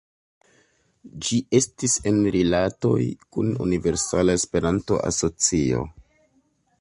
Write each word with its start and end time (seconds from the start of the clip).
Ĝi 1.25 1.37
estis 1.59 1.93
en 2.11 2.17
rilatoj 2.37 2.97
kun 3.35 3.51
Universala 3.67 4.39
Esperanto-Asocio. 4.41 5.85